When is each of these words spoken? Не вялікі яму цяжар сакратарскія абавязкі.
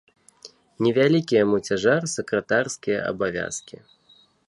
Не 0.85 0.93
вялікі 0.99 1.33
яму 1.43 1.57
цяжар 1.69 2.01
сакратарскія 2.17 2.99
абавязкі. 3.15 3.77